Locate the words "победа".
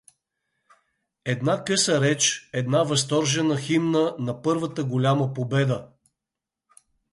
5.33-5.89